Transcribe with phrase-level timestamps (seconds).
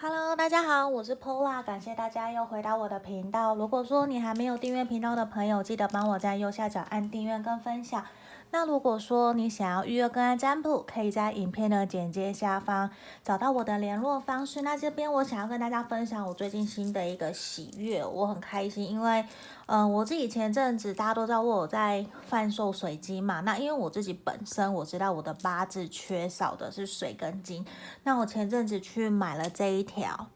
[0.00, 3.56] Hello，大家好，我是 Pola，感谢大家又回到我的频道。
[3.56, 8.04] 如果说你还没有订阅频道的朋友，记得帮我在右下角按订阅跟分享。
[8.52, 12.88] 那如果说你想要预约个案占卜，可以在影片的简介下方
[13.24, 14.62] 找到我的联络方式。
[14.62, 19.26] 那这边我想要跟大家分享我最近新的一个喜悦，我很开心，因为，
[19.68, 23.40] 嗯、我自己前阵子大家都知道我有在贩售水晶嘛。
[23.40, 27.64] 那因为我自己本身我知道我的八字缺少的是水跟金，
[28.04, 30.28] 那我前阵子去买了这一条，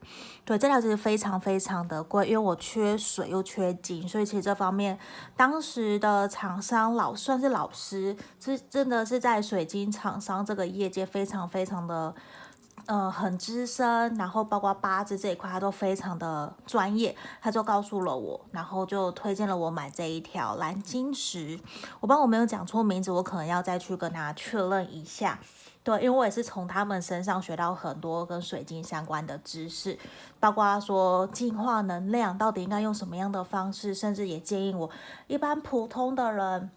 [0.45, 4.99] 对，这条其实非常非常的贵，因为我缺水又缺金，所以其实这方面
[5.37, 8.17] 当时的厂商老算是老师。
[8.39, 12.13] 是真的是在水晶厂商这个业界非常非常的，
[12.87, 17.15] 呃，很资深，然后包括八字这一块，他都非常的专业。
[17.41, 21.59] 他就告诉了我，然后就推荐了我买这一条蓝晶石。
[22.01, 25.39] 我帮我没有讲错名字，我可能要再去跟他确认一下。
[25.85, 29.99] 对，因为我也是从他们身上学到很多跟水晶相关的知识，
[30.39, 34.91] 包括说净化能量到底应该用什么样的方式，甚至也建议我
[35.27, 36.71] 一般普通的人。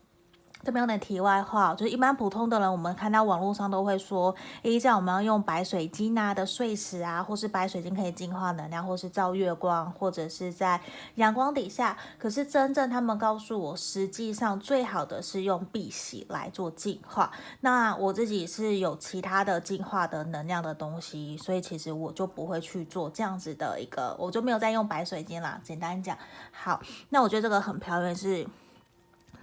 [0.66, 10.82] 这边有点题外话，就是一般普通的人，我们看到网络上都会说，诶，这样我们要用白水晶啊的碎石啊，或是白水晶可以净化能量，或是照月光，或者是在
[11.16, 11.96] 阳光底下。
[12.18, 17.32] 可是真正他们告诉我，实际上最好的是用碧玺来做净化。
[17.60, 25.62] 那我自己是有其他的净化的能量的东西，所以其实我就不会去做这样子的一个，我就没有再用白水晶啦。
[25.64, 26.18] 简单讲，
[26.52, 28.48] 好，那我觉得这个很漂亮是。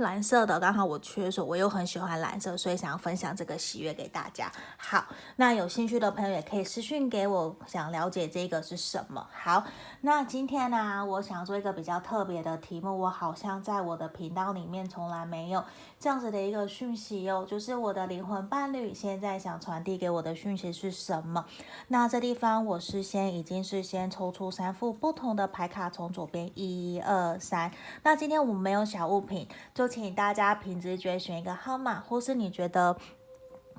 [0.03, 4.53] 蓝色的刚好我缺水，我又很喜欢蓝色，所以想要分享这个喜悦给大家。
[4.77, 9.27] 好，那有兴趣的朋友也可以私信给我，想了解这个是什么。
[9.33, 9.65] 好，
[10.03, 15.65] 那今天呢，我想做一个比较特别的题目，我好像在我的频道里面从来没有
[16.03, 21.47] 这样子的一个讯息哦，就是我的灵魂伴侣现在想传递给我的讯息是什么？
[21.87, 27.71] 那这地方我事先已经是先抽出三副不同的牌卡，从左边一二三。
[28.03, 32.97] 那今天我们没有小物品，就请大家凭直觉选一个号码，或是你觉得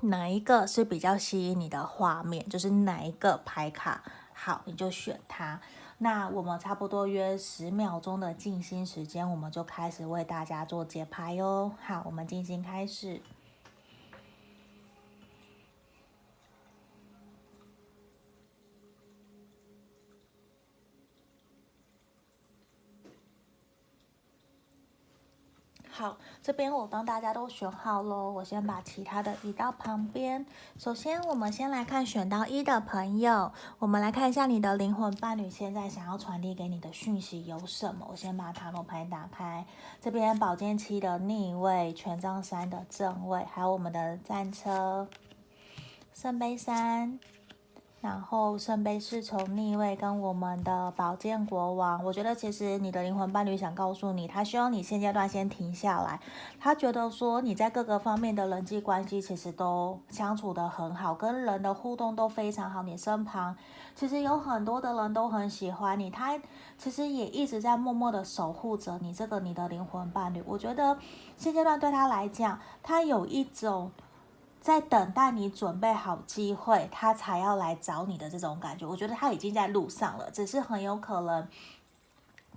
[0.00, 4.02] 哪一个是比较吸引你的画面，就是哪一个牌卡
[4.32, 5.60] 好，你就选它。
[5.98, 11.72] 那我们差不多约十秒钟的静心时间，我们就开始为大家做节拍哟。
[11.80, 13.20] 好，我们静心开始。
[26.44, 28.30] 这边我帮大家都选好喽。
[28.30, 30.44] 我先把其他的移到旁边。
[30.78, 38.06] 首先，我们先来看选到一的朋友，我们来看一下你的灵魂伴侣现在想要传递给你的讯息有什么。
[38.10, 39.64] 我先把塔罗牌打开，
[40.02, 45.08] 这边宝剑七的逆位，权杖三的正位，还有我们的战车，
[46.12, 47.18] 圣杯三。
[48.04, 56.20] 然后圣杯侍从逆位跟我们的宝剑国王，我觉得其实你的灵魂伴侣想告诉你，他希望你现阶段先停下来。
[56.60, 62.82] 他觉得说你在各个方面的人际关系其实都相处得很好，跟人的互动都非常好。
[62.82, 63.56] 你身旁
[63.94, 66.38] 其实有很多的人都很喜欢你，他
[66.76, 70.42] 其实也一直在默默的守护着你这个你的灵魂伴侣。
[70.44, 70.98] 我觉得
[71.38, 73.90] 现阶段对他来讲，他有一种。
[74.64, 81.46] 在等待你准备好机会，他才要来找你的这种感觉，我觉得他已经在路上了，只是很有可能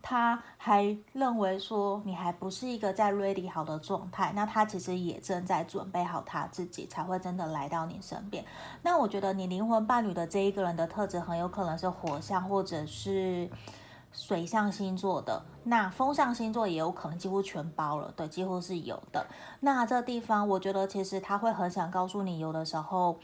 [0.02, 8.46] 他还认为说你还不是一个在 ready 好的状态，那他其实也正在准备好他自己，才会真的来到你身边。
[8.82, 13.50] 那我觉得你灵魂伴侣的这一个人的特质很有可能是火象或者是。
[14.18, 19.28] 水象星座的，那风象星座也有可能几乎全包了，对，几乎是有的。
[19.60, 23.20] 那这地方，我觉得其实他会很想告诉你，有的时候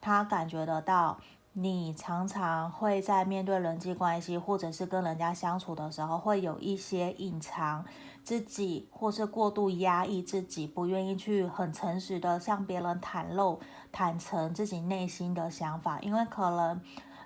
[0.00, 1.18] 他感觉得到，
[1.54, 7.84] 你常常会在面对人际关系或者是跟人家相处的时候，会有一些隐藏
[8.22, 13.58] 自己，或是过度压抑自己，不愿意去很诚实的向别人袒露、
[13.90, 16.80] 坦诚自己内心的想法，因为可能。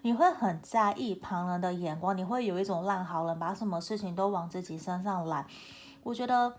[0.04, 5.46] 你会很在意旁人的眼光，你会有一种烂好人，把什么事情都往自己身上揽。
[6.02, 6.54] 我觉得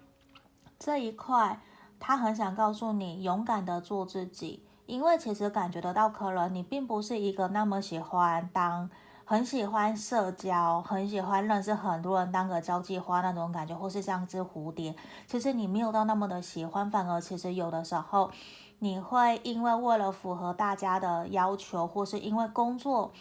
[0.80, 1.60] 这一块，
[2.00, 8.90] 他很想告诉你，勇敢的做自己，因为其实感觉得到，可能你并不是一个那么喜欢当，
[9.26, 14.96] 很喜欢社交，很喜欢认识很多人，当个交际花那种感觉，或是像只蝴蝶。
[15.28, 18.32] 其实你没有到那么的喜欢，反而其实有的时候，
[18.80, 23.12] 你会因为为了符合大家的要求，或是因为工作。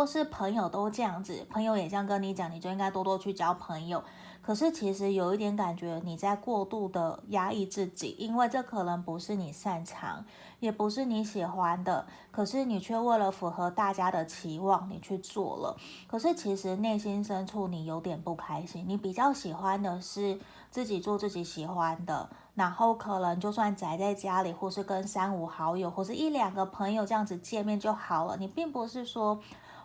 [0.00, 4.02] 或是朋友都这样子，朋友也这样跟你讲，你就应该多多去交朋友。
[4.40, 10.24] 可是其实有一点感觉你在过度的压抑自己，因为这可能不是你擅长，
[10.58, 15.76] 也不是你喜欢的，可是你却为了符合大家的期望，你去做了。
[16.06, 28.38] 可是其实内心深处你有点不开心，你比较喜欢的是自己做自己喜欢的，然后可能就算宅在家里，或是跟三五好友，或是一两个朋友这样子见面就好了。
[28.38, 29.38] 你并不是说。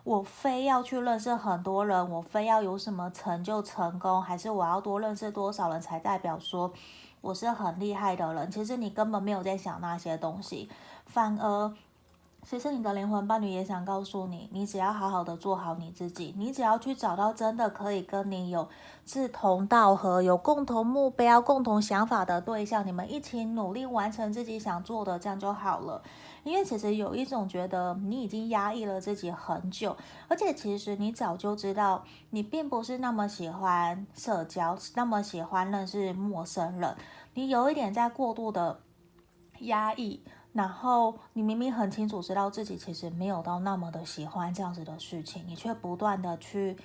[0.05, 6.71] 我非要去认识很多人，我非要有什么成就成功，还是我要多认识多少人才代表说
[7.21, 8.49] 我是很厉害的人？
[8.51, 10.69] 其实你根本没有在想那些东西，
[11.05, 11.73] 反而。
[12.47, 18.69] 其实你的灵魂伴侣也想告诉你，你只要好好的做好你自己，你只要去找到真的可以跟你有
[19.03, 26.03] 志同道合、有共同目标、共同想法的对象，你们一起努力完成自己想做的，这样就好了。
[26.43, 29.97] 因为其实有一种觉得你已经压抑了自己很久，
[30.27, 36.95] 而且其实你早就知道，你并不是那么喜欢社交，那么喜欢认识陌生人，
[37.33, 38.79] 你有一点在过度的
[39.61, 40.23] 压抑。
[40.55, 46.77] 然后你明明很清楚知道自己其实没有到那么的喜欢这样子的事情，你却不断的去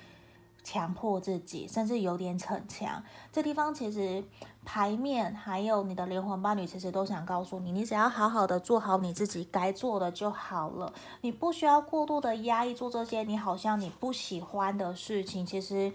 [0.61, 3.01] 强迫自己，甚至有点逞强。
[3.31, 4.21] 这地方其实
[4.65, 10.91] 牌面还有你的灵魂伴侣其实都想告诉你，你只要好好的做好你自己该做的就好了，
[11.21, 15.93] 你不需要过度的压抑做这些你好像你不喜欢的事情，其实。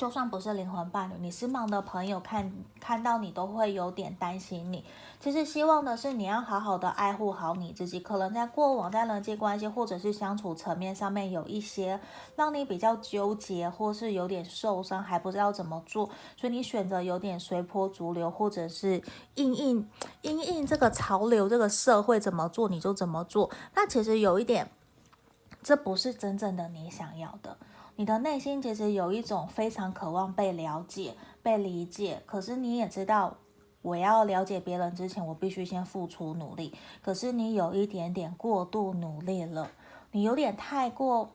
[0.00, 2.50] 就算不是灵魂伴侣，你身旁的朋友看
[2.80, 4.82] 看到你都会有点担心你。
[5.20, 8.00] 其实希望的是你要好好的爱护好你自己。
[8.00, 12.00] 可能在过往在人际关系或者是相处层面上面有一些
[12.34, 19.02] 让你比较纠结，或是有点受伤，还不知道怎么做，所以你选择有点随波逐流，或者是
[19.34, 19.86] 因应
[20.22, 23.50] 因应这个潮流，这个社会怎么做你就怎么做。
[23.74, 24.70] 那其实有一点，
[25.62, 27.58] 这不是真正的你想要的。
[28.00, 33.36] 你的内心其实有一种非常渴望被了解、被理解，可是你也知道，
[33.82, 36.72] 我要了解别人之前，我必须先付出努力。
[37.02, 39.70] 可是你有一点点过度努力了，
[40.12, 41.32] 你有点太过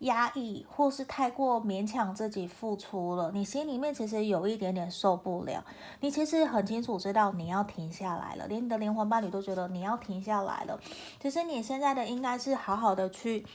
[0.00, 3.30] 压抑，或是太过勉强自己付出了。
[3.32, 5.64] 你心里面其实有一点点受不了，
[6.00, 10.80] 你其实很清楚知道你要停下来了，连你的灵魂伴侣都觉得你要停下来了。
[11.20, 13.46] 其实你现在的应该是好好的去。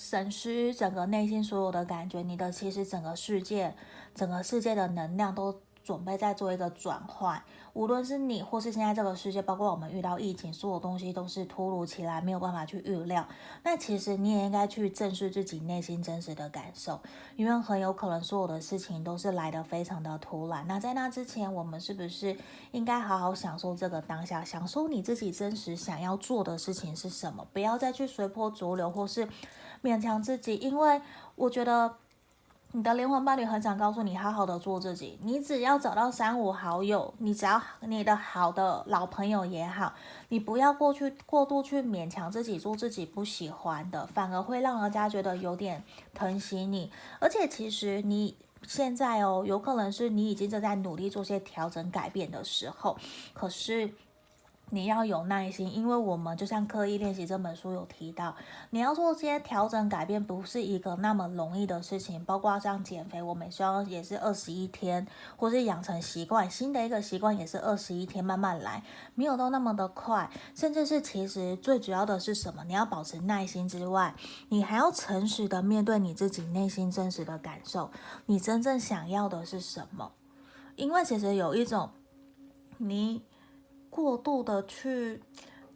[0.00, 3.74] 审视整个内心所有的感觉，你的其实整个世界，
[4.14, 7.42] 整个世界的能量都准备在做一个转换。
[7.74, 13.28] 无论是你，或是现在这个世界，包括我们遇到疫情，所有东西都是突如其来，没有办法去预料。
[13.62, 16.98] 那其实你也应该去正视自己内心真实的感受，
[17.36, 20.66] 因为很有可能所有的事情都是来得非常的突然。
[20.66, 22.36] 那在那之前，我们是不是
[22.72, 27.46] 应该好好享受这个当下，享受你自己真实想要做的事情是什么？
[27.52, 29.28] 不要再去随波逐流，或是
[29.82, 31.00] 勉强自己，因为
[31.36, 31.96] 我觉得。
[32.72, 35.18] 你的灵魂伴侣很想告诉你，好好的做自己。
[35.24, 39.92] 你只要找到三五好友，你只要你的好的老朋友也好，
[40.28, 45.82] 你不要过去过度去勉强自己做自己不喜欢的，反而会让人家觉得有点
[46.14, 46.92] 疼惜你。
[47.18, 52.96] 而且其实你现在哦，有可能是你已经正在努力做些调整改变的时候，
[53.34, 53.92] 可是。
[54.72, 58.36] 你要有耐心，因为我们就像刻意练习这本书有提到，
[58.70, 62.24] 你要做这些调整改变，不是一个那么容易的事情。
[62.24, 65.06] 包括像减肥，我们希望也是二十一天，
[65.36, 68.84] 或是养成习惯，新的一个习惯也是二十一天慢慢来，
[69.16, 70.30] 没有到那么的快。
[70.54, 72.62] 甚至是其实最主要的是什么？
[72.64, 74.14] 你要保持耐心之外，
[74.50, 77.90] 你还要诚实的面对你自己内心真实的感受，
[78.26, 80.12] 你真正想要的是什么？
[80.76, 81.90] 因为其实有一种
[82.78, 83.22] 你。
[83.90, 85.20] 过度的去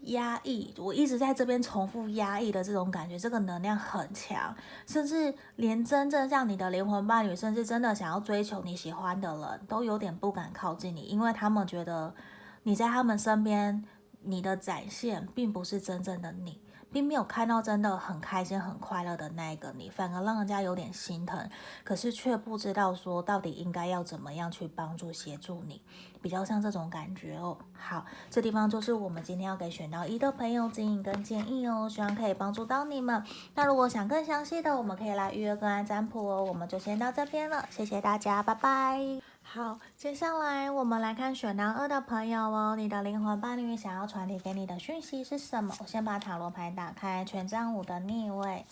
[0.03, 4.57] 压抑，我一直在这边重复压抑的这种感觉，这个能量很强，
[4.87, 12.15] 甚至连真正像你的灵魂伴侣，甚至真的想要追求你喜欢的人都有点不敢靠近你，因为他们觉得
[12.63, 13.85] 你在他们身边，
[14.23, 16.61] 你的展现并不是真正的你。
[16.93, 21.51] 并没有看到真的很开心、很快乐的那一个你，反而让人家有点心疼，
[21.83, 25.83] 可是却不知道说到底应该要怎么样去帮助、协助你，
[26.25, 27.55] 比较像这种感觉哦。
[27.75, 33.23] 好，这地方就是我们今天要给选到一的朋友指引跟建议哦，希望可以帮助到你们。
[33.55, 36.43] 那如果想更详细的，我们可以来预约个案占卜哦。
[36.43, 39.21] 我们就先到这边了，谢谢大家，拜拜。
[39.43, 45.75] 好，接下来我们来看选到二的朋友哦，你的灵魂伴侣想要传递给你的讯息是什么？
[45.79, 48.65] 我先把塔罗牌打开，权杖五的逆位，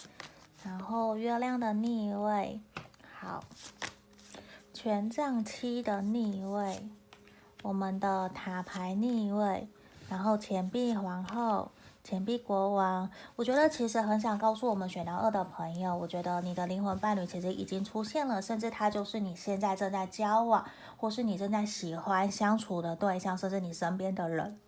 [0.64, 2.58] 然后月亮的逆位，
[3.20, 3.44] 好，
[4.72, 6.88] 权杖七的逆位，
[7.62, 9.68] 我们的塔牌逆位，
[10.08, 11.70] 然后钱币皇后，
[12.02, 20.66] 钱币国王，我觉得其实很想告诉我们选到二的朋友，我觉得你的灵魂伴侣其实已经出现了，甚至他就是你现在正在交往，
[20.96, 24.58] 或是你正在喜欢相处的对象，甚至你身边的人。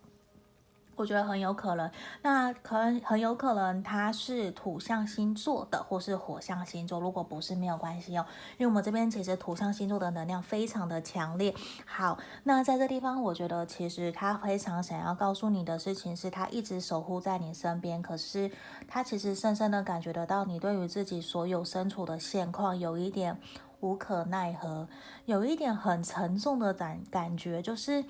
[0.95, 6.99] 我觉得很有可能，那可能很有可能他是土象星座的，或是火象星座。
[6.99, 8.25] 如果不是，没有关系哦，
[8.57, 11.53] 因为我们这边其实土象星座的能量非常的强烈。
[11.85, 18.01] 好，那在这地方，我觉得其实他非常想要告诉你的事情是，他一直守护在你身边。
[18.01, 18.49] 可是
[18.87, 23.37] 他其实深深的感觉得到，你对于自己所有身处的现况有一点
[23.81, 24.87] 无可奈何，
[25.25, 28.05] 有一点很沉重的感感觉，就是。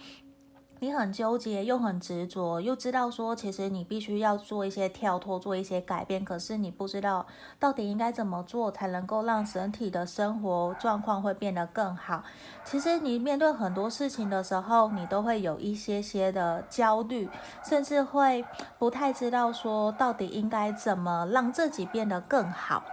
[0.86, 6.24] 你很纠结，又很执着，又知道说，其实你必须要做一些跳脱，做一些改变。
[6.24, 7.26] 可是你不知道
[7.60, 12.24] 到底应该怎么做，才能够让整体的生活状况会变得更好。
[12.64, 17.28] 其实你面对很多事情的时候，你都会有一些些的焦虑，
[17.68, 18.46] 甚至会
[18.78, 22.84] 不太知道说，到底应该怎么让自己变得更好。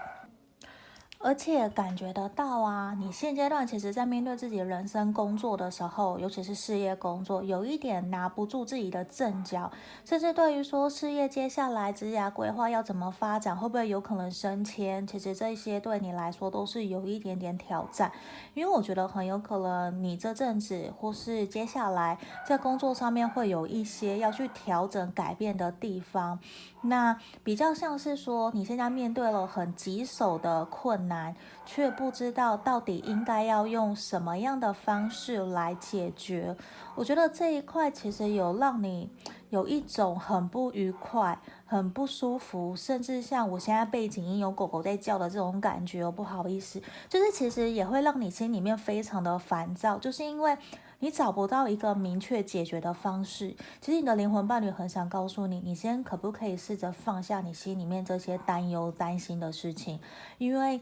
[1.24, 9.70] 而且感觉得到啊，你现阶段其实，在面对自己人生工作的时候，尤其是事业工作，有一点拿不住自己的阵脚，
[10.04, 18.10] 甚至对于说事业接下来职涯规划要怎么发展，会不会有可能升迁，其实这些对你来说都是有一点点挑战。
[18.54, 26.40] 因为我觉得很有可能你这阵子或是接下来在工作上面会有一些要去调整改变的地方，
[26.82, 31.34] 那比较像是说你现在面对了很棘手的困难。
[31.64, 36.56] 却不知道到底应该要用什么样的方式来解决。
[36.94, 39.08] 我觉得这一块其实有让你
[39.50, 46.10] 有一种很不愉快、很不舒服，甚至像我现在背景音有狗狗在叫的这种感觉。
[46.10, 50.56] 不好意思，就是其实也会让你心里面非常的烦躁，就是因为
[51.02, 53.54] 你找不到一个明确解决的方式。
[53.80, 60.00] 其实你的灵魂伴侣很想告诉你，你先可不可以试着放下你心里面这些担忧、担心的事情，
[60.38, 60.80] 因为。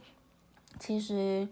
[0.78, 1.48] 其实，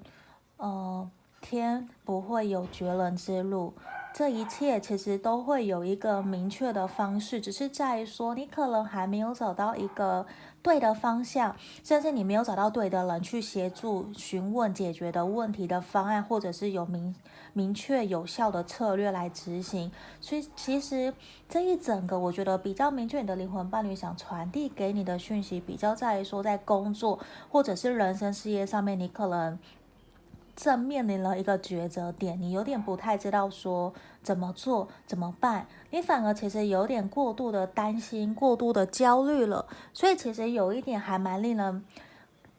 [0.58, 1.10] 呃，
[1.40, 3.74] 天不会有绝人之路，
[4.14, 10.24] 这一切其实都会有一个明确的方式，只是在于说你可能还没有找到一个
[10.68, 17.14] 对的方向，甚至你没有找到对的人去协助询问解决的问题的方案，或者是有明
[17.54, 19.90] 明确有效的策略来执行。
[20.20, 21.14] 所以，其实
[21.48, 29.58] 这一整个，我觉得比较明确，你的灵魂伴侣想传递给你的讯息，比较在于说，在工作或者是人生事业上面，你可能。
[30.58, 41.84] 正面临了一个抉择点，你有点不太知道说怎么做怎么办，你反而其实有点过度的担心，过度的焦虑了，所以其实有一点还蛮令人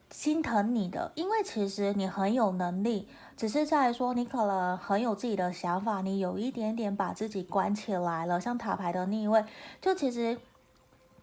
[0.10, 9.44] 心疼你的，因为其实你很有能力，只是在说你可能很有自己的想法，你有一点点把自己关起来了，像塔牌的逆位，
[9.82, 10.38] 就其实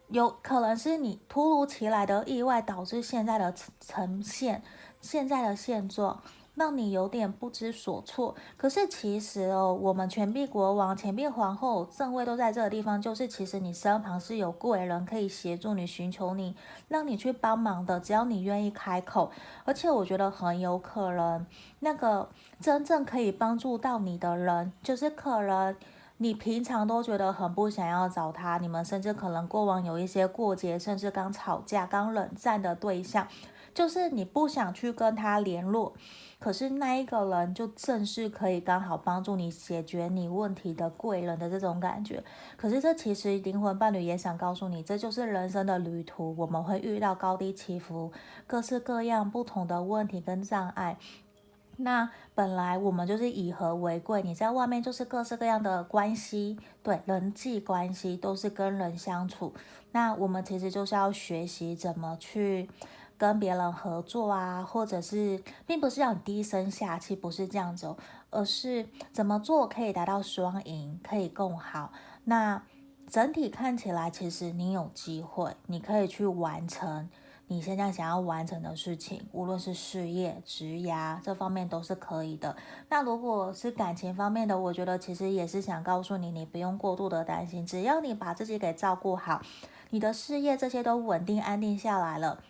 [0.09, 4.63] 有可能是你突如其来的意外导致现在的呈现，
[5.01, 6.21] 现在的现状。
[6.57, 8.35] 让你有点不知所措。
[8.57, 16.57] 可是其实哦，我们钱币国王、钱币皇后正位都在这个地方，就是其实你身旁是有贵人可以协助你、寻求你、
[16.89, 18.01] 让你去帮忙的。
[18.01, 19.31] 只要你愿意开口，
[19.65, 21.47] 而且我觉得很有可能，
[21.81, 25.77] 那个真正可以帮助到你的人，就是可能
[26.17, 33.29] 你平常都觉得很不想要找他，你们甚至可能过往有一些过节，甚至刚吵架、刚冷战的对象，
[33.77, 35.93] 就是你不想去跟他联络。
[36.39, 42.23] 可是那一个人就正是可以刚好帮助你解决你问题的贵人的这种感觉。
[42.57, 48.13] 可是这其实灵魂伴侣也想告诉你，这就是人生的旅途，我们会遇到高低起伏、
[48.47, 50.99] 各式各样不同的问题跟障碍。
[51.79, 59.55] 那本来我们就是以和为贵，你在外面就是各式各样的关系，对，人际关系都是跟人相处。
[59.93, 62.69] 那我们其实就是要学习怎么去。
[63.19, 67.97] 跟别人合作啊，或者是，并不是让你低声下气，不是这样子哦，
[68.31, 71.93] 而是怎么做可以达到双赢，可以更好。
[72.25, 72.63] 那
[73.09, 77.09] 整体看起来，其实你有机会，你可以去完成
[77.49, 80.93] 你现在想要完成的事情，无论是事业、职业
[81.23, 82.57] 这方面都是可以的。
[82.89, 89.41] 那如果是感情方面的，我觉得其实也是想告诉你，你不用过度的担心，只要你把自己给照顾好，
[89.91, 92.41] 你的事业这些都稳定安定下来了。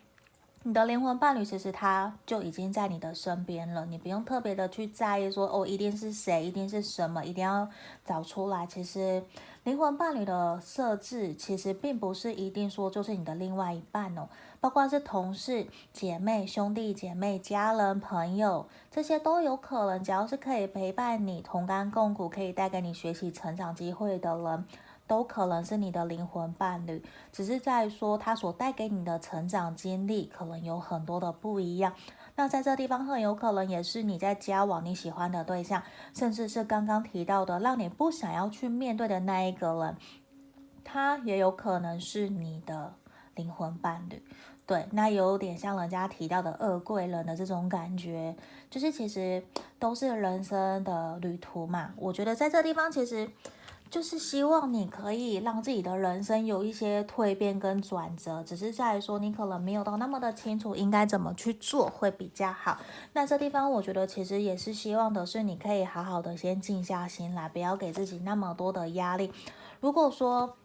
[0.63, 7.69] 你的灵魂伴侣其实他就已经在你的身边了，你不用特别的去在意说哦，一定是谁，一定是什么，一定要
[8.05, 8.67] 找出来。
[8.67, 9.23] 其实
[9.63, 14.27] 灵魂伴侣的设置其实并不是一定说就是你的另外一半哦，
[14.59, 20.03] 包括是同事、姐妹、兄弟姐妹、家人、朋友，这些都有可能。
[20.03, 24.65] 只要是可以陪伴你、同甘共苦、可以带给你学习成长机会的人，
[25.07, 31.93] 都可能是你的灵魂伴侣，只是在说他所带给你的成长经历可能有很多的不一样。
[32.35, 35.81] 那在这地方很有可能也是你在交往你喜欢的对象，
[36.13, 39.95] 甚至是刚刚提到的让你不想要去面对的那一个人，
[40.83, 42.93] 他也有可能是你的
[43.35, 44.21] 灵魂伴侣。
[44.65, 48.35] 对，那有点像人家提到的二贵人的这种感觉，
[48.69, 49.41] 就是其实
[49.79, 51.93] 都是人生的旅途嘛。
[51.95, 53.29] 我觉得在这地方其实。
[53.89, 62.77] 就是希望你可以让自己的人生有一些蜕变跟转折，只是在说你可能没有到那么的清楚应该怎么去做会比较好。
[63.13, 69.31] 那这地方我觉得其实也是希望的是你可以好好的先静下心来，不要给自己那么多的压力。
[69.79, 70.57] 如果说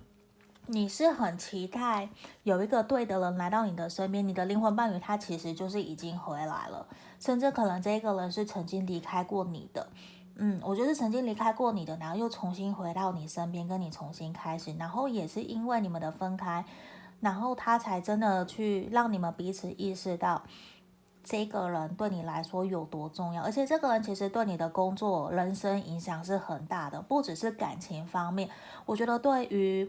[0.67, 2.09] 你是很期待
[2.45, 6.87] 有一个对的人来到你的身边，你的灵魂伴侣他其实就是已经回来了，
[7.21, 9.89] 甚至可能这个人是曾经离开过你的。
[10.45, 16.65] 嗯，我觉得曾经离开过你的，然后又重新回到你身边，跟你重新开始，然后也是因为你们的分开，
[17.21, 20.43] 然后他才真的去让你们彼此意识到
[21.23, 28.51] 这个人对你来说有多重要，而且这个人其实对你的工作、人生影响是很大的，不只是感情方面，
[28.85, 29.89] 我觉得对于。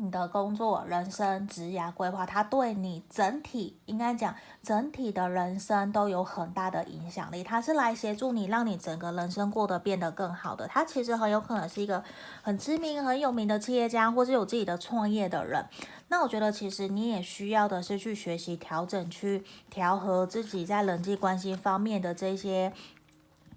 [0.00, 7.42] 你的工作、人生、职业规划，它对你整体应该讲整体的人生都有很大的影响力。
[7.42, 10.68] 它是来协助你，让你整个人生过得变得更好的。
[10.68, 12.04] 它其实很有可能是一个
[12.42, 15.66] 很知名、很有名的企业家，或是有自己的创业的人。
[16.06, 22.72] 那我觉得，其实你也需要的是去学习调整、去调和自己在人际关系方面的这些。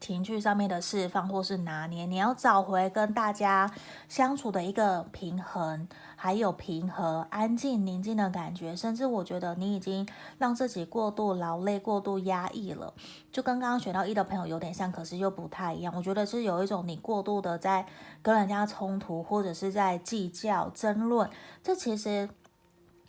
[0.01, 3.71] 情绪上面的释放或是拿捏，你要找回跟大家
[4.09, 8.75] 相处的一个平衡，还有平和、安静、宁静的感觉。
[8.75, 10.05] 甚至我觉得你已经
[10.39, 12.91] 让自己过度劳累、过度压抑了，
[13.31, 15.93] 就跟刚刚选到一的朋友有点像，可是又不太一样。
[15.95, 17.85] 我觉得是有一种你过度的在
[18.23, 21.29] 跟人家冲突，或者是在计较、争论，
[21.63, 22.27] 这其实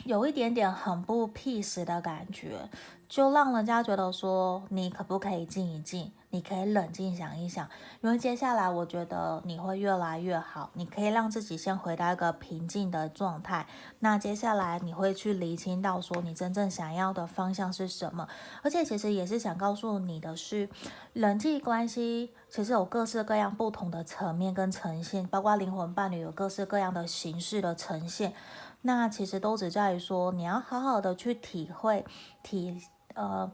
[0.05, 2.69] 有一点点很不 peace 的感觉，
[3.09, 6.13] 就让人家觉得说你可不可以静一静？
[6.33, 7.69] 你可以冷静想一想，
[8.01, 10.71] 因为接下来我觉得你会越来越好。
[10.73, 13.67] 你可以让自己先回到一个平静的状态。
[13.99, 18.27] 那接下来你会去厘清到说你真正想要的方向是什么。
[18.63, 20.71] 而且其实也是想告诉你的是，
[21.13, 28.33] 人际关系其实有各式各样不同的层面跟呈现，包括灵魂伴侣有各式各样的形式的呈现。
[28.81, 32.07] 那其实都只在于说你要好好的去体会
[32.43, 32.81] 体
[33.13, 33.53] 呃。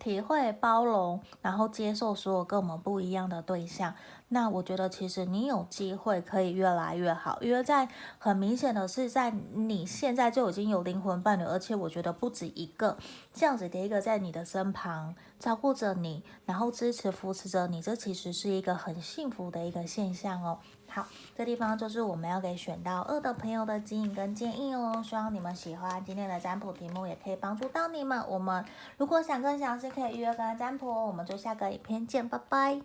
[0.00, 3.94] 体会、包容，然后接受所有跟我们不一样的对象。
[4.32, 12.96] 那我觉得，其实你有机会可以越来越好，因为在很明显的是，在你现在就已经有灵魂伴侣，而且我觉得不止一个
[13.34, 20.60] 这样子的一个在你的身旁照顾着你，然后支持扶持着你，这其实是一个很幸福的一个现象哦。
[20.92, 25.00] 好，这地方就是我们要给选到二的朋友的指引跟建议哦。
[25.04, 28.20] 希望你们喜欢今天的占卜题目，也可以帮助到你们。
[28.28, 28.64] 我们
[28.96, 30.88] 如果想更详细，可以预约跟占卜。
[31.06, 32.80] 我们就下个影片见，拜拜。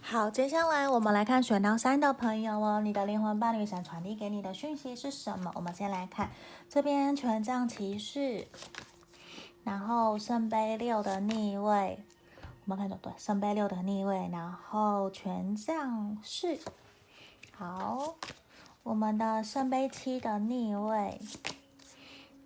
[0.00, 5.52] 好，接下来我们来看选到三的朋友哦，你的灵魂伴侣想传递给你的讯息是什么？
[5.54, 6.30] 我们先来看
[6.68, 8.48] 这边权杖骑士，
[9.62, 12.00] 然后圣杯六的逆位，
[12.64, 16.58] 我们看到对，圣杯六的逆位，然后权杖四。
[17.58, 18.14] 好，
[18.84, 21.20] 我们的圣杯七的逆位，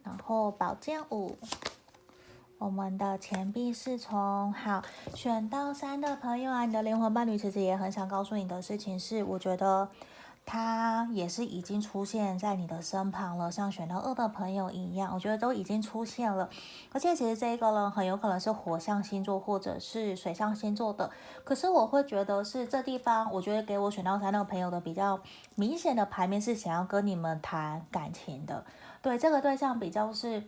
[0.03, 1.37] 然后宝剑五，
[2.57, 4.51] 我们的钱币侍从。
[4.55, 4.83] 好，
[5.15, 9.87] 选到三的朋友啊，你的灵魂伴侣其实也很想告诉你的事情是，我觉得。
[10.45, 16.49] 他也是已经出现在你的身旁了，像选到二的朋友一样，我觉得都已经出现了。
[16.93, 21.11] 而且其实这一个人很有可能是火象星座或者是水象星座的，
[21.45, 25.21] 可是我会觉得是这地方，我觉得给我选到三那个朋友的比较
[25.55, 28.65] 明显的牌面是想要跟你们谈感情的，
[29.01, 30.43] 对，这个对象比较是。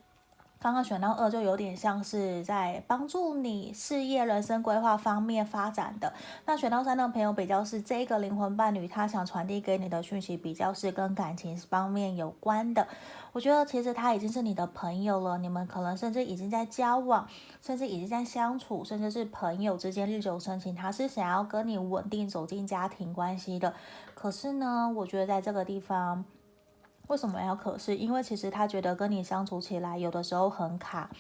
[0.65, 6.11] 刚刚选到二，就有点像是在帮助你事业、人生规划方面发展的。
[6.47, 12.89] 那选到三的朋友，比较是这个灵魂伴侣，他想传递给你的讯息，比较是跟感情方面有关的。
[13.33, 17.29] 我觉得其实他已经是你的朋友了，你们可能甚至已经在交往，
[17.61, 20.75] 甚至已经在相处，甚至是朋友之间日久生情。
[20.75, 23.75] 他是想要跟你稳定走进家庭关系的。
[24.15, 26.25] 可是呢，我觉得在这个地方。
[27.09, 27.97] 为什么要可是？
[27.97, 31.11] 因为其实他觉得跟你相处起来有的时候很卡，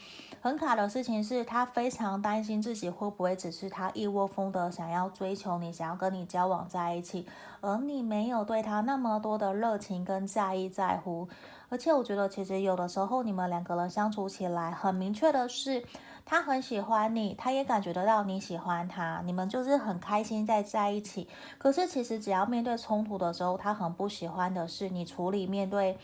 [0.40, 7.26] 很卡的事情是他非常担心自己会不会只是他一窝蜂的想要追求你，想要跟你交往在一起，
[7.60, 11.28] 而你没有对他那么多的热情跟在意在乎。
[11.68, 15.84] 而且我觉得其实有的时候你们两个人相处起来，很明确的是，
[16.24, 21.28] 他很喜欢你，他也感觉得到你喜欢他，你们就是很开心在在一起。
[21.58, 25.98] 可是其实只要面对冲突的时候，他很不喜欢的是你处理面对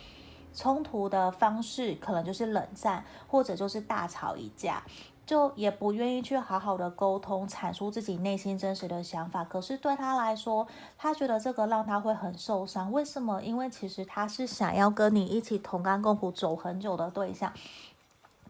[0.55, 4.83] 冲突的方式，可能就是冷战，或者就是大吵一架。
[5.27, 9.45] 就也不愿意去好好的沟通，阐述自己内心真实的想法。
[9.45, 10.67] 可是对他来说，
[10.99, 12.91] 他觉得这个让他会很受伤。
[12.91, 13.41] 为什么？
[13.41, 17.53] 因为其实他是想要跟你一起同甘共苦走很久的对象，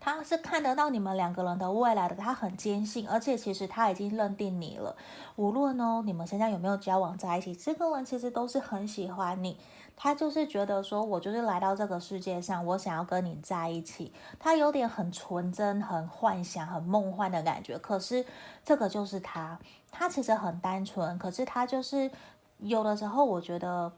[0.00, 4.96] 他是看得到你们两个人的未来的，他很坚信，而且其实他已经认定你了。
[5.36, 9.58] 无论哦，你们现在有没有交往在一起，这个人其实都是很喜欢你。
[10.02, 14.10] 他就是觉得说，我就是来到这个世界上，我想要跟你在一起。
[14.38, 17.78] 他有点很纯真、很幻想、很梦幻的感觉。
[17.78, 18.24] 可是
[18.64, 19.58] 这个就是他，
[19.90, 21.18] 他其实很单纯。
[21.18, 22.10] 可是他就是
[22.60, 23.92] 有的时候，我觉得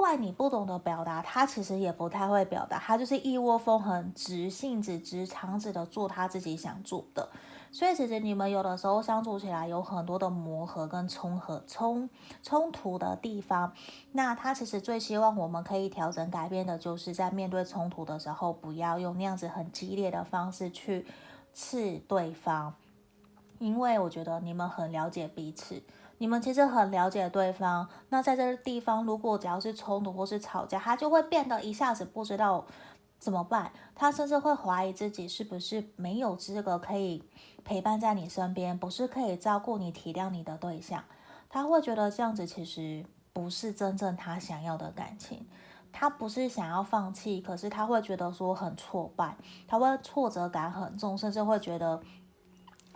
[0.00, 1.20] 怪你不懂得表达。
[1.20, 7.28] 他其实也不太会表达，他就是一窝蜂、很直性子、直肠子的做他自己想做的。
[7.70, 12.08] 所以其实你们有的时候相处起来有很多的磨合跟冲合冲
[12.42, 13.74] 冲突的地方，
[14.12, 21.04] 那他其实最希望我们可以调整改变的，就是在面对冲突的时候，不要用那样子很激烈的方式去
[21.52, 22.74] 刺对方，
[23.58, 25.80] 因为我觉得你们很了解彼此，
[26.20, 27.88] 你们其实很了解对方。
[28.10, 32.66] 那在这个地方，如果只要是冲突或是吵架，他就会变得一下子不知道
[33.18, 37.24] 怎么办，他甚至会怀疑自己是不是没有资格可以。
[37.64, 41.02] 陪伴在你身边，不是可以照顾你、体谅你的对象，
[41.48, 43.02] 他会觉得这样子其实
[43.32, 45.46] 不是真正他想要的感情。
[45.92, 52.00] 他不是想要放弃，可是他会觉得说很挫败，他会挫折感很重，甚至会觉得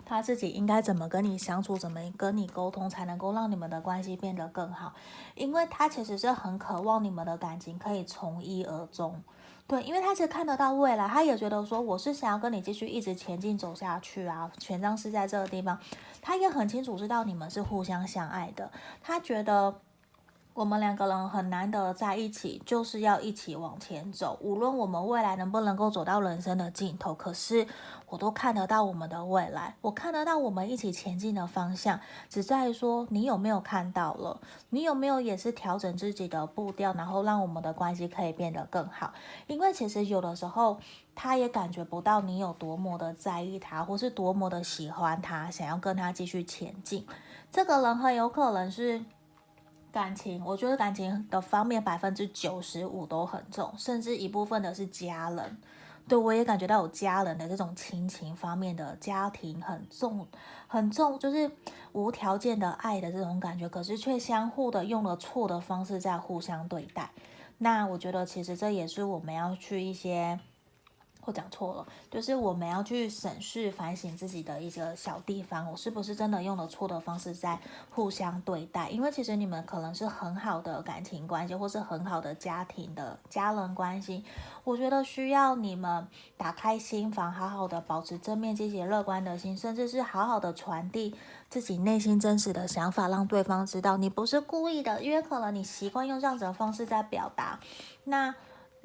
[0.05, 4.93] 他自己应该怎么跟你相处，怎么跟你沟通，才能够让你们的关系变得更好。
[5.33, 9.21] 因为他其实是很渴望你们的感情可以从一而终。
[9.67, 14.51] 对，因为他其实看得到未来，他也觉得说，我是想要跟你继续一直前进走下去啊。
[14.59, 15.79] 权杖是在这个地方，
[16.21, 19.81] 他也很清楚知道你们是互相相爱的，他觉得。
[20.55, 24.39] 我们两个人很难得在一起，就是要一起往前走。
[24.39, 27.67] 无论我们未来能不能够走到人生的尽头，可是
[28.07, 31.99] 我都看得到我们的未来，我看得到我们一起前进的方向。
[32.29, 34.39] 只在说，你有没有看到了？
[34.69, 39.11] 你有没有也是调整自己的步调，然后让我们的关系可以变得更好？
[39.47, 40.79] 因为其实有的时候，
[41.13, 47.05] 他也感觉不到你有多么的在意他，或是多么的喜欢他，想要跟他继续前进。
[47.51, 49.03] 这个人很有可能是。
[49.95, 55.57] 感情，我觉得感情的方面百分之九十五都很重，甚至一部分的是家人。
[56.05, 60.27] 对，我也感觉到有家人的这种亲情方面的家庭很重，
[60.67, 61.49] 很重，就是
[61.93, 67.09] 无条件的爱的这种感觉，可是却相互的用了错的方式在互相对待。
[67.59, 70.37] 那我觉得其实这也是我们要去一些。
[71.25, 77.59] 我讲错了，就是我们要去审视、反省自己的一个小地方，我是不是真的用了错的方式在
[77.89, 78.89] 互相对待？
[78.89, 84.23] 因为其实你们可能是很好的感情关系，或是很好的家庭的家人关系，
[84.63, 86.07] 我觉得需要你们
[86.37, 91.15] 打开心房，好好的保持正面、积极、乐观的心，甚至是好好的传递
[91.49, 97.59] 自己内心真实的想法，让对方知道你不是故意的，因为可能你习惯用这样子的方式在表达，
[98.03, 98.35] 那。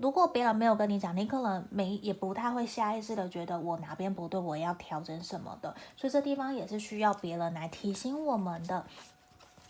[0.01, 8.87] 如果别人没有跟你讲，你可能没也不太会下意识的觉得我哪边不对，我要调整什么的，所以这地方也是需要别人来提醒我们的。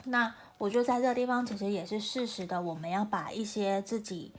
[0.05, 4.33] 那我觉得在这个地方其实也是适时的，我们要把一些自己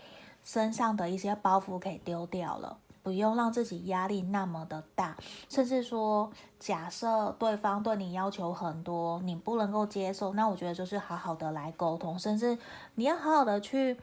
[0.45, 5.17] 身上的一些包袱给丢掉了，不用让自己压力那么的大，
[5.49, 12.57] 甚至说假设对方对你要求很多，你不能够接受，那我觉得就是好好的来沟通，甚至
[12.95, 13.97] 你要好好的去。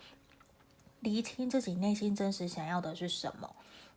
[1.00, 3.48] 厘清自己内心真实想要的是什么，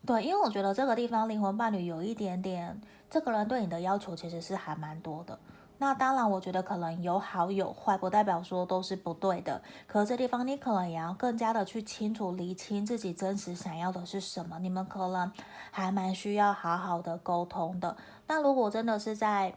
[0.05, 5.37] 对，因为我觉得这个地方灵魂伴侣有一点点，这个人对你的要求其实是还蛮多的。
[5.77, 9.59] 那当然，我觉得可能有好有坏，不代表说都是不对的。
[9.87, 14.59] 可这地方你可能也要更加的去清楚厘清自己真实想要的是什么。
[14.59, 15.31] 你们可能
[15.71, 17.97] 还蛮需要好好的沟通的。
[18.27, 19.55] 那如果真的是在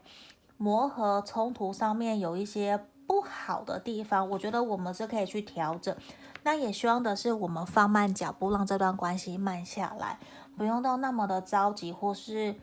[0.57, 5.95] 磨合冲突上面有一些不好的地方，我觉得我们是可以去调整。
[6.43, 10.19] 那也希望的是，我们放慢脚步，让这段关系慢下来，
[10.57, 12.55] 不用到那么的着急，或是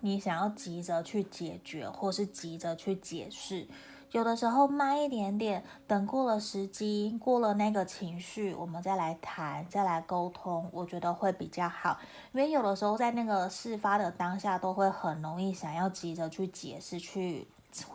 [0.00, 3.68] 你想要急着去解决，或是急着去解释。
[4.10, 11.98] 有的时候慢一点点，等过了时机，过了那个情绪，我们再来谈，再来沟通，我觉得会比较好。
[12.32, 17.48] 因为有的时候在那个事发的当下，都会很容易想要急着去解释，去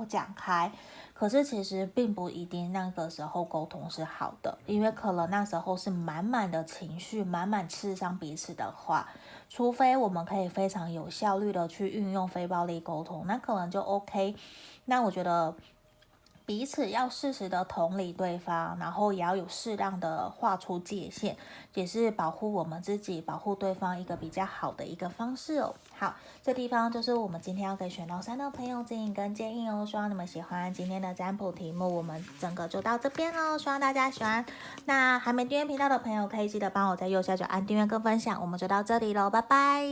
[0.09, 0.69] 讲开。
[1.19, 9.05] 可是其实并不一定那个时候沟通是好的，因为可能那时候是满满的情绪，满满刺伤彼此的话，
[9.49, 14.33] 除非我们可以非常有效率的去运用非暴力沟通，那可能就 OK。
[14.85, 15.53] 那我觉得。
[16.49, 21.35] 彼此要适时的同理对方，然后也要有适当的划出界限，
[21.75, 25.75] 也是保护我们自己、保护对方一个比较好的一个方式哦。
[25.95, 29.85] 好，这地方就是我们今天要给选到三的朋友指引跟建议哦。
[29.85, 33.55] 希望你们喜欢今天的占卜题目，我们整个就到这边喽。
[33.55, 34.43] 希望大家喜欢。
[34.85, 38.41] 那还没订阅频道的朋友，可以记得帮我在右下角按订阅跟分享。
[38.41, 39.89] 我们就到这里喽，拜拜。